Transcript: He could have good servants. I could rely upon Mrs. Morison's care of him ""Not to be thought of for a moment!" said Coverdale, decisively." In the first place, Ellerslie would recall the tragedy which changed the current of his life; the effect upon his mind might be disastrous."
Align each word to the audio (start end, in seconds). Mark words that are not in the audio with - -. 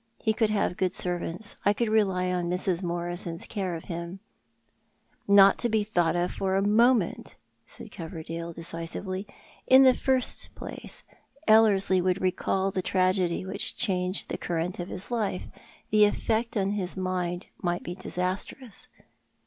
He 0.17 0.33
could 0.33 0.49
have 0.49 0.77
good 0.77 0.93
servants. 0.95 1.55
I 1.63 1.73
could 1.73 1.87
rely 1.89 2.23
upon 2.23 2.49
Mrs. 2.49 2.81
Morison's 2.81 3.45
care 3.45 3.75
of 3.75 3.83
him 3.83 4.19
""Not 5.27 5.59
to 5.59 5.69
be 5.69 5.83
thought 5.83 6.15
of 6.15 6.31
for 6.33 6.55
a 6.55 6.61
moment!" 6.67 7.35
said 7.67 7.91
Coverdale, 7.91 8.51
decisively." 8.51 9.27
In 9.67 9.83
the 9.83 9.93
first 9.93 10.55
place, 10.55 11.03
Ellerslie 11.47 12.01
would 12.01 12.19
recall 12.19 12.71
the 12.71 12.81
tragedy 12.81 13.45
which 13.45 13.77
changed 13.77 14.29
the 14.29 14.39
current 14.39 14.79
of 14.79 14.89
his 14.89 15.11
life; 15.11 15.49
the 15.91 16.05
effect 16.05 16.55
upon 16.55 16.71
his 16.71 16.97
mind 16.97 17.45
might 17.61 17.83
be 17.83 17.93
disastrous." 17.93 18.87